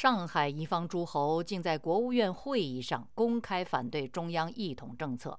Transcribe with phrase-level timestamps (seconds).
[0.00, 5.38] 上海一方诸侯竟在国务院会议上公开反对中央一统政策，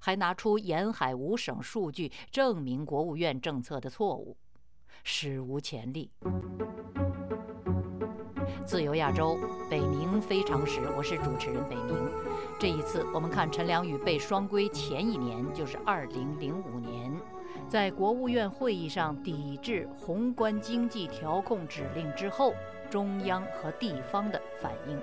[0.00, 4.34] 还拿出沿海五省数据证明国务院政策的错误，
[5.04, 6.10] 史无前例。
[8.64, 9.38] 自由亚洲，
[9.68, 11.94] 北冥非常时，我是主持人北冥。
[12.58, 17.12] 这一次，我们看陈良宇被双规前一年，就是二零零五年，
[17.68, 22.54] 在国务院会议上抵制宏观经济调控指令之后，
[22.88, 24.98] 中央和地方的反应。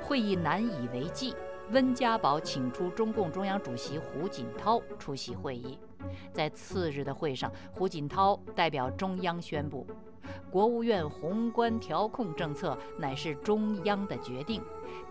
[0.00, 1.34] 会议难以为继，
[1.72, 5.76] 温家宝请出中共中央主席胡锦涛出席会议。
[6.32, 9.84] 在次日的会上，胡锦涛代表中央宣布。
[10.48, 14.62] 国务院宏观调控政策乃是中央的决定，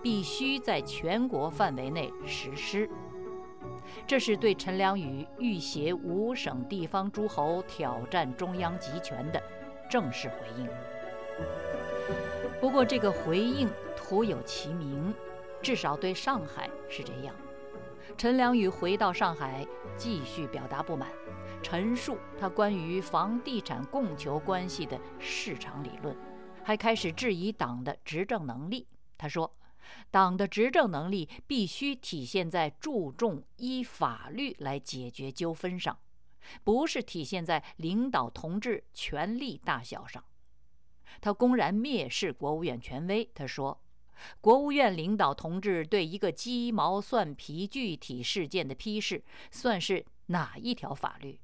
[0.01, 2.89] 必须在全国范围内实施。
[4.07, 9.41] 这是对陈良宇欲挟五省地方诸侯挑战中央集权的
[9.89, 10.67] 正式回应。
[12.59, 15.13] 不过，这个回应徒有其名，
[15.61, 17.35] 至少对上海是这样。
[18.17, 19.65] 陈良宇回到上海，
[19.97, 21.09] 继续表达不满。
[21.61, 26.15] 陈述他关于房地产供求关系的市场理论，
[26.63, 28.87] 还开始质疑党的执政能力。
[29.17, 29.51] 他说
[30.11, 35.97] ：“党的执政能力必须体现在注重依法律来解决纠纷上，
[36.63, 40.23] 不是体现在领导同志权力大小上。”
[41.21, 43.29] 他公然蔑视国务院权威。
[43.33, 43.81] 他说
[44.41, 51.39] ：“国务院领导同志对一个鸡毛蒜皮具体事件的批示，算是哪一条法律？”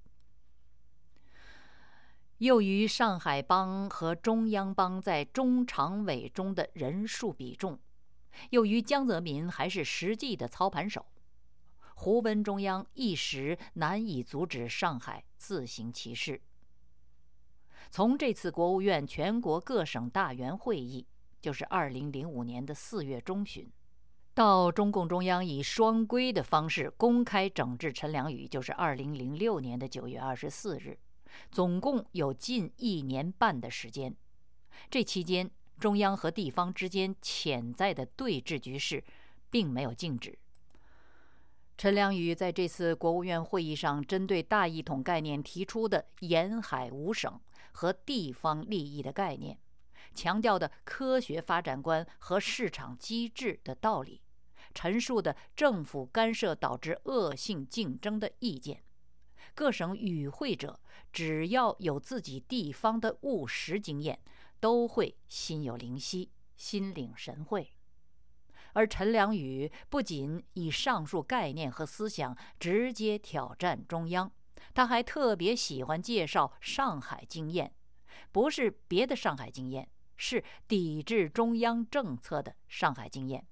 [2.39, 7.80] 又于上海帮和中央帮在中常委中的人数比重，
[8.52, 11.06] 由于江泽民还是实际的操盘手，
[11.96, 16.42] 胡温中央一时难以阻止上海自行其事。
[17.90, 21.06] 从这次国务院全国各省大员会议，
[21.42, 23.70] 就是二零零五年的四月中旬，
[24.34, 30.98] 到中共中央以双规的方式公开整治陈良宇，就是二零零六年的九月二十四日。
[31.50, 34.16] 总共有近一年半的时间，
[34.90, 35.50] 这期间
[35.81, 39.03] 中央和地方之间潜在的对峙局势
[39.50, 40.38] 并没有静止。
[41.78, 49.58] 陈良宇在这次国务院会议上针对大一统概念提出的沿海五省和地方利益的概念，
[50.14, 54.22] 强调的科学发展观和市场机制的道理，
[54.75, 58.84] 陈述的政府干涉导致恶性竞争的意见。
[59.56, 60.80] 各省与会者
[61.12, 64.19] 只要有自己地方的务实经验，
[64.62, 67.74] 都会心有灵犀、心领神会。
[68.72, 74.32] 而陈良宇不仅以上述概念和思想直接挑战中央，
[74.74, 77.76] 他还特别喜欢介绍上海经验，
[78.32, 83.46] 不是别的上海经验，是抵制中央政策的上海经验。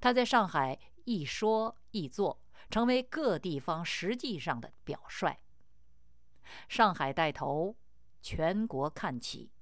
[0.00, 2.40] 他在上海一说一做。
[2.70, 5.38] 成为各地方实际上的表率。
[6.66, 7.76] 上海带头，
[8.22, 9.52] 全国看齐。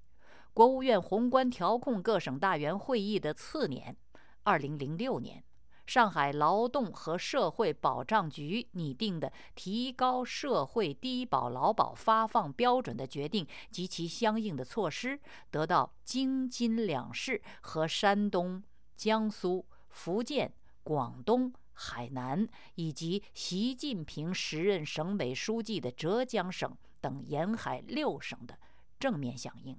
[0.55, 3.97] 国务院宏观调控各省大员会议的次年，
[4.43, 5.43] 二零零六年，
[5.87, 15.19] 上海劳动和社会保障局拟定的提高社会低保劳保发放标准的决定及其相应的措施，
[15.51, 18.63] 得到京津两市和山东、
[18.95, 20.53] 江苏、福建、
[20.83, 21.53] 广东。
[21.75, 28.57] 海南以及习近平时任省委书记的浙江省等沿海六省的
[29.01, 29.77] 正面响应，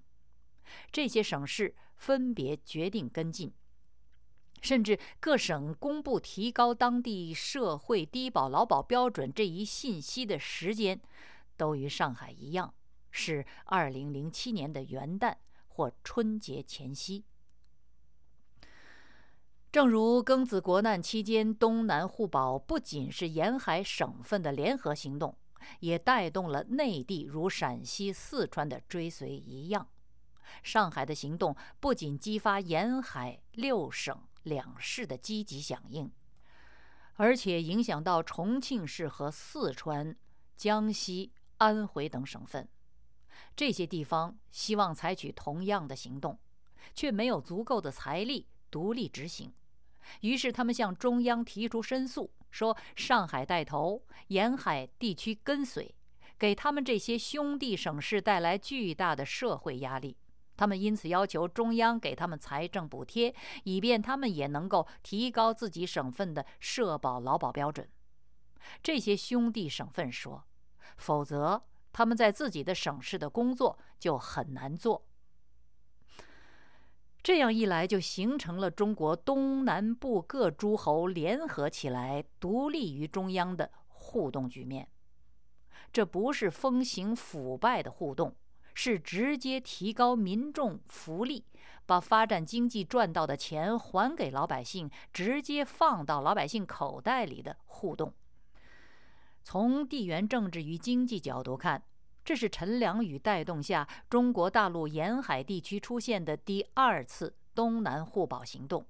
[0.91, 3.53] 这些省市分别决定跟进，
[4.61, 11.01] 甚至各省公布提高当地社会低保劳保标准这一信息的时间，
[11.57, 12.73] 都与上海一样，
[13.11, 15.35] 是二零零七年的元旦
[15.67, 17.23] 或春节前夕。
[19.71, 25.35] 正如庚子国难期间东南互保不仅是沿海省份的联合行动，
[25.79, 29.87] 也带动了内地如陕西、四川的追随一样，
[30.61, 36.11] 上海的行动不仅激发沿海六省两市的积极响应，
[37.15, 40.15] 而且影响到重庆市和四川、
[40.55, 42.67] 江西、安徽等省份。
[43.55, 46.39] 这些地方希望采取同样的行动，
[46.93, 49.53] 却没有足够的财力独立执行。
[50.21, 55.95] 于是，他们向中央提出申诉，说上海带头，沿海地区跟随，
[56.37, 60.17] 给他们这些兄弟省市带来巨大的社会压力。
[60.55, 63.33] 他们因此要求中央给他们财政补贴，
[63.63, 67.87] 以便他们也能够提高自己省份的社保劳保标准。
[68.81, 70.43] 这些兄弟省份说，
[70.97, 75.05] 否则他们在自己的省市的工作就很难做。
[77.21, 84.89] 这样一来，就形成了中国东南部各诸侯联合起来独立于中央的互动局面。
[85.91, 88.35] 这不是风行腐败的互动，
[88.73, 91.45] 是直接提高民众福利，
[91.85, 98.13] 把发展经济赚到的钱还给老百姓，直接放到老百姓口袋里的互动。
[99.43, 101.83] 从地缘政治与经济角度看，
[102.23, 108.85] 这是陈良宇带动下中国大陆沿海地区出现的第二次东南互保行动，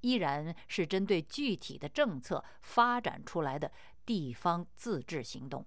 [0.00, 3.70] 依然是针对具体的政策发展出来的
[4.06, 5.66] 地方自治行动。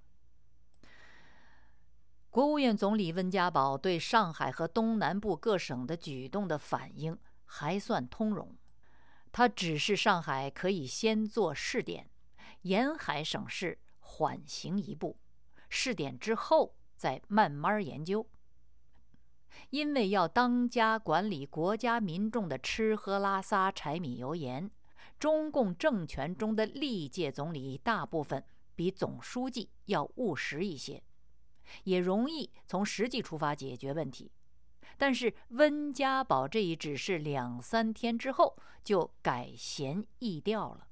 [2.31, 8.55] 国务院总理温家宝对上海和东南部各省的举动的反应还算通融，
[9.33, 12.09] 他指示上海可以先做试点，
[12.61, 15.17] 沿海省市缓行一步。
[15.67, 18.25] 试点之后再慢慢研究，
[19.69, 24.71] 因为要当家管理国家民众的吃喝拉撒、柴米油盐，
[25.19, 28.41] 中共政权中的历届总理大部分
[28.73, 31.03] 比总书记要务实一些，
[31.83, 34.31] 也容易从实际出发解决问题。
[34.97, 40.87] 但是温家宝这一指示两三天之后就改弦易调了。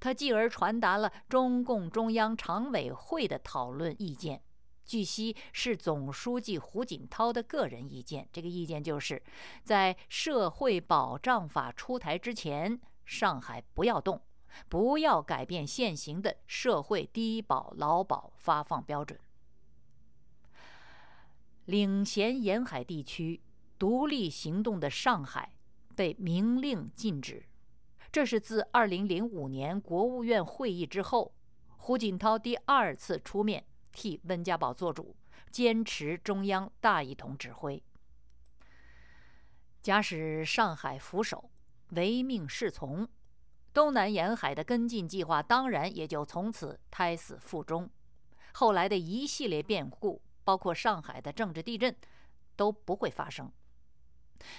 [0.00, 4.42] 他继而传达了中共中央常委会的讨论意见，
[4.84, 8.28] 据悉是总书记胡锦涛的个人意见。
[8.32, 9.22] 这个意见就是，
[9.62, 14.20] 在社会保障法出台之前，上海不要动，
[14.68, 19.18] 不要改变现行的社会低保劳保发放标准。
[21.68, 23.42] 领衔沿海地区
[23.78, 25.52] 独立行动的上海，
[25.94, 27.44] 被明令禁止。
[28.10, 31.34] 这是自2005年国务院会议之后，
[31.76, 35.14] 胡锦涛第二次出面替温家宝做主，
[35.50, 37.82] 坚持中央大一统指挥。
[39.82, 41.50] 假使上海俯首，
[41.90, 43.06] 唯命是从，
[43.74, 47.90] 东南沿海的跟进计划当然也就从此胎死腹中。
[48.54, 51.94] 后来的一系列变故，包括上海的政治地震，
[52.56, 53.52] 都不会发生。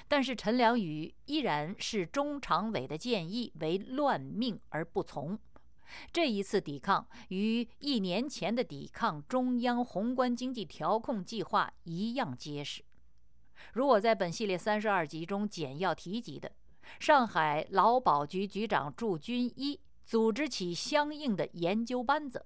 [0.08, 5.40] 但是陈良宇依然是中常委的建议为乱命而不从，
[6.14, 12.84] 这一次抵抗与一年前的抵抗中央宏观经济调控计划一样结实。
[13.74, 16.52] 如我在本系列三十二集中简要提及的，
[17.00, 22.46] 上海劳保局局长祝军一组织起相应的研究班子，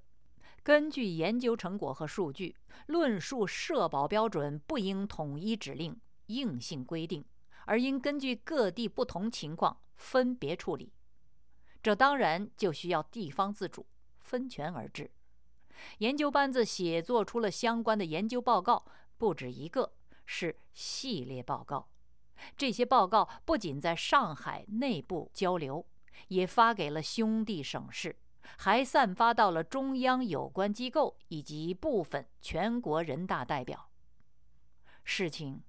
[0.63, 2.55] 根据研究成果和数据，
[2.87, 5.99] 论述社保标准不应统一指令。
[6.27, 7.23] 硬性规定，
[7.65, 10.93] 而应根据各地不同情况分别处理，
[11.81, 13.85] 这当然就需要地方自主，
[14.21, 15.11] 分权而治。
[15.97, 18.85] 研究班子写作出了相关的研究报告，
[19.17, 19.91] 不止一个，
[20.25, 21.89] 是系列报告。
[22.55, 25.85] 这些报告不仅在上海内部交流，
[26.29, 28.15] 也发给了兄弟省市，
[28.57, 33.89] 还散发到了中央有关机构以及部分全国人大代表。
[35.03, 35.63] 事情。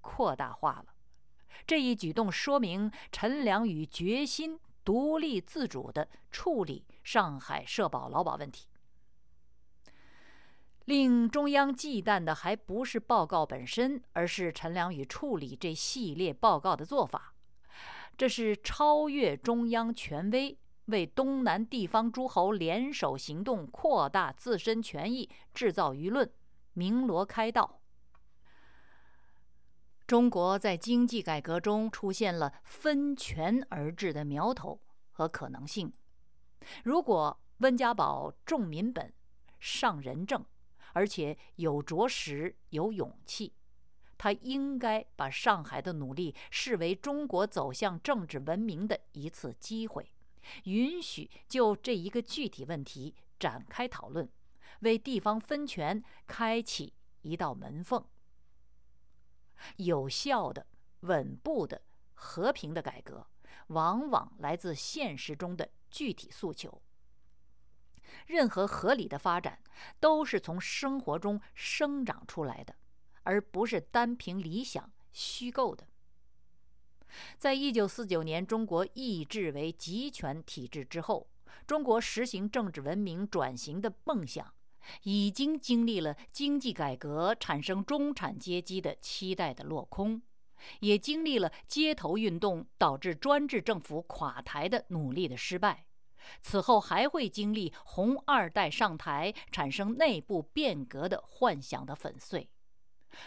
[0.00, 0.86] 扩大化了，
[1.66, 8.68] 这一举动说明陈良宇决心独立自主地处理上海社保劳保问题。
[10.86, 17.34] 令中央忌惮的还不是报告本身，而是陈良宇处理这系列报告的做法。
[18.16, 20.56] 这是超越中央权威，
[20.88, 26.30] 为东南地方诸侯联手行动、扩大自身权益、制造舆论、
[26.74, 27.80] 鸣锣开道。
[30.06, 34.80] 中国在经济改革中出现了分权而治的苗头
[35.10, 35.92] 和可能性。
[36.82, 39.12] 如果温家宝重民本、
[39.60, 40.44] 上仁政，
[40.94, 43.52] 而且有着实、有勇气，
[44.16, 50.10] 他应该把上海的努力视为中国走向政治文明的一次机会，
[50.64, 54.28] 允许就这一个具体问题展开讨论，
[54.80, 58.04] 为地方分权开启一道门缝。
[59.76, 60.66] 有效的、
[61.00, 61.82] 稳步的、
[62.14, 63.26] 和平的改革，
[63.68, 66.80] 往往来自现实中的具体诉求。
[68.26, 69.62] 任何合理的发展，
[70.00, 72.74] 都是从生活中生长出来的，
[73.22, 75.86] 而不是单凭理想虚构的。
[77.38, 81.28] 在一九四九年中国易制为集权体制之后，
[81.66, 84.54] 中国实行政治文明转型的梦想。
[85.02, 90.22] 已经经历了经济改革产生中产阶级的期待的落空，
[90.80, 95.84] 也经历了街头运动导致专制政府垮台的努力的失败，
[96.40, 102.48] 此后还会经历红二代上台产生内部变革的幻想的粉碎。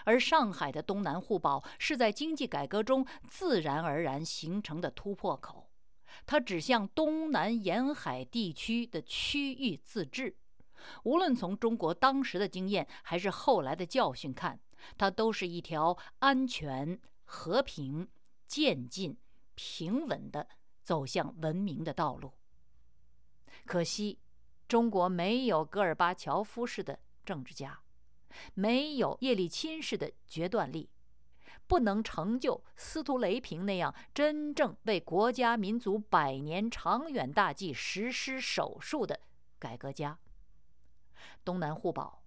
[0.06, 5.70] 而上海的东南互保是在经济改革中自然而然形成的突破口，
[6.26, 10.38] 它指向东南沿海地区的区域自治。
[11.04, 14.60] 无论从中国当时的经验还是后来的教训看，
[14.98, 18.08] 它都是一条安全、和平、
[18.48, 19.18] 渐进、
[19.56, 20.48] 平稳的
[20.82, 22.34] 走向文明的道路。
[23.66, 24.18] 可惜，
[24.68, 27.80] 中国没有戈尔巴乔夫式的政治家。
[28.54, 30.90] 没有叶利钦式的决断力，
[31.68, 39.20] 不能成就司徒雷平那样真正为国家民族百年长远大计实施手术的
[39.60, 40.18] 改革家。
[41.46, 42.24] 东南互保，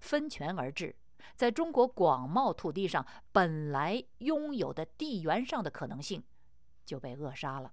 [0.00, 0.94] 分权而治，
[1.34, 6.22] 在中国广袤土地上本来拥有的地缘上的可能性，
[6.84, 7.72] 就被扼杀了。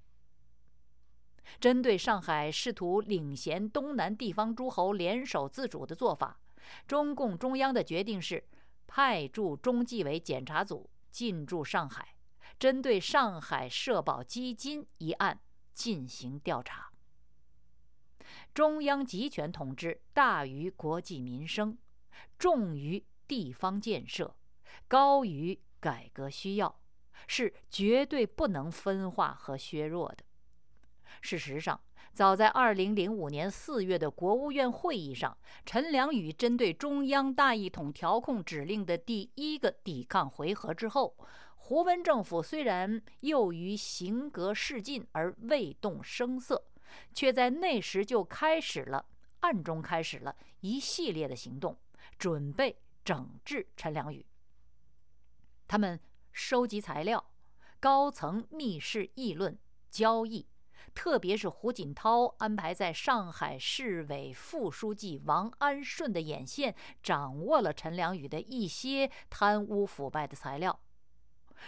[1.59, 6.39] 针对上海试图领衔东南地方诸侯联手自主的做法。
[6.87, 8.43] 中共中央的决定是，
[8.87, 12.15] 派驻中纪委检查组进驻上海，
[12.59, 15.39] 针对上海社保基金一案
[15.73, 16.91] 进行调查。
[18.53, 21.77] 中央集权统治大于国计民生，
[22.37, 24.35] 重于地方建设，
[24.87, 26.79] 高于改革需要，
[27.27, 30.23] 是绝对不能分化和削弱的。
[31.21, 31.79] 事实上，
[32.13, 41.17] 早在2005年4月的国务院会议上，陈良宇针对中央大一统调控指令的第一个抵抗回合之后，
[41.55, 46.63] 胡温政府虽然又于行格示进而未动声色，
[47.15, 49.03] 却在那时就开始了
[49.39, 51.75] 暗中开始了一系列的行动，
[52.19, 54.23] 准备整治陈良宇。
[55.67, 55.99] 他们
[56.31, 57.25] 收集材料，
[57.79, 59.57] 高层密室议论
[59.89, 60.45] 交易。
[60.93, 70.79] 特别是胡锦涛安排在上海市委副书记王安顺的眼线，掌握了陈良宇的一些贪污腐败的材料。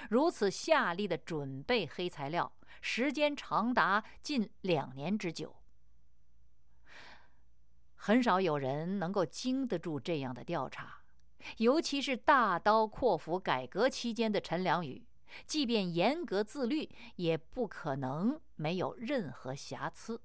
[0.10, 5.56] 如此下力的准备黑材料，时间长达近两年之久。
[7.96, 11.02] 很少有人能够经得住这样的调查，
[11.58, 15.08] 尤其是大刀阔斧改革期间的陈良宇。
[15.46, 20.22] 即便严格自律，也不可能没有任何瑕疵。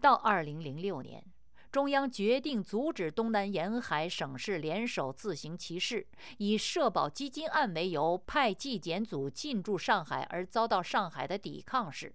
[0.00, 1.24] 到二零零六年，
[1.70, 6.06] 中央决定阻止东南沿海省市联手自行其事，
[6.38, 12.14] 以社保基金案为由派纪检组进驻上海，而遭到上海的抵抗时，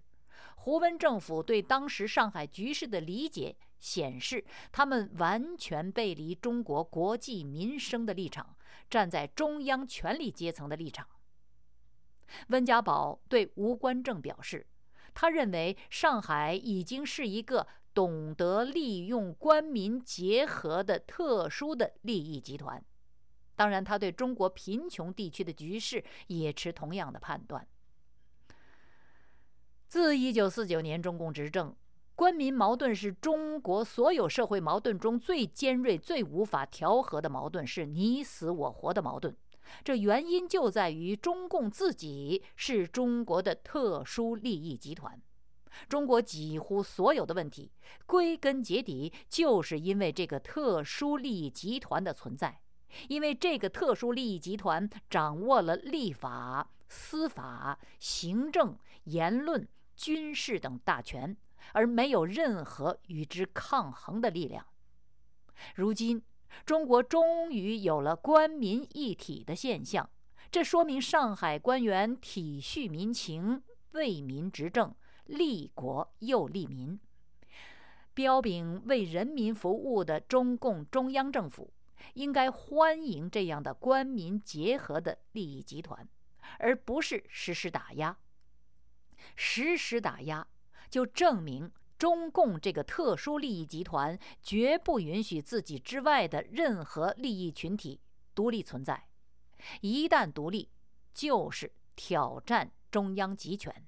[0.56, 8.56] 胡温政府对当时上海局势的理解显示，他们完全背离中国国计民生的立场，
[8.88, 11.06] 站在中央权力阶层的立场。
[12.48, 14.66] 温家宝对吴官正表示，
[15.14, 22.84] 他认为上海已经是一个懂得利用官民结合的特殊的利益集团。
[23.56, 27.66] 当然，他对中国贫穷地区的局势也持同样的判断。
[29.88, 31.74] 自1949年中共执政，
[32.14, 39.36] 官民矛盾是中国所有社会矛盾中最尖锐、最无法调和的矛盾，是你死我活的矛盾。
[39.84, 45.20] 这原因就在于中共自己是中国的特殊利益集团，
[45.88, 47.70] 中国几乎所有的问题，
[48.06, 52.60] 归根结底就是因为这个特殊利益集团的存在，
[53.08, 61.36] 因为这个特殊利益集团掌握了立法、司法、行政、言论、军事等大权，
[61.72, 64.66] 而没有任何与之抗衡的力量。
[65.74, 66.22] 如今。
[66.64, 70.08] 中国终于有了官民一体的现象，
[70.50, 73.62] 这说明上海官员体恤民情、
[73.92, 74.94] 为民执政、
[75.26, 76.98] 利国又利民，
[78.14, 81.72] 标炳为人民服务的中共中央政府
[82.14, 86.08] 应该欢迎这样的官民结合的利益集团，
[86.58, 88.16] 而不是实施打压。
[89.36, 90.46] 实施打压，
[90.88, 91.70] 就证明。
[91.98, 98.00] 中共这个特殊利益集团绝不允许自己之外的任何利益群体
[98.34, 99.08] 独立存在，
[99.80, 100.68] 一旦独立，
[101.12, 103.84] 就是挑战中央集权。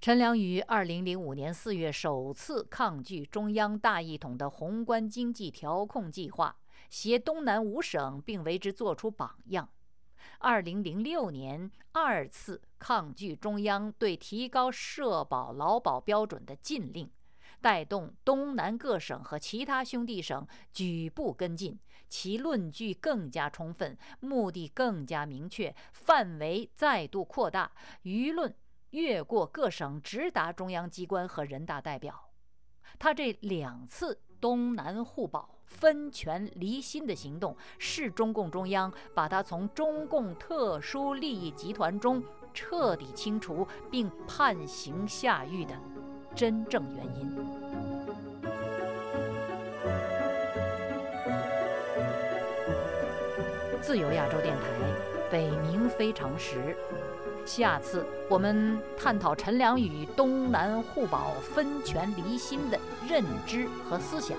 [0.00, 6.56] 陈良宇二零零五年四月首次抗拒中央大一统的宏观经济调控计划，
[6.88, 9.68] 携东南五省并为之作出榜样。
[10.38, 17.10] 二零零六年，二次抗拒中央对提高社保劳保标准的禁令，
[17.60, 27.72] 带动东南各省和其他兄弟省举步跟进，其论据更加充分，目的更加明确，范围再度扩大，
[28.04, 28.54] 舆论
[28.90, 32.30] 越过各省直达中央机关和人大代表。
[32.98, 42.22] 他这两次东南互保、分权离心的行动，是中共中央把他从中共特殊利益集团中
[42.52, 45.74] 彻底清除并判刑下狱的
[46.34, 47.36] 真正原因。
[53.80, 54.64] 自由亚洲电台，
[55.30, 56.76] 北冥非常时。
[57.46, 64.36] 下次我们探讨陈良宇东南互保、分权离心的认知和思想，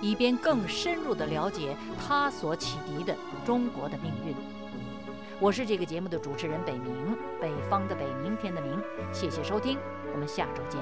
[0.00, 4.34] 以便更深入的了解他所启迪的中国的命运。
[5.40, 8.80] 我是这个节目的主持人北明，北方的北，明天的明。
[9.12, 9.78] 谢谢收听，
[10.12, 10.80] 我们下周见。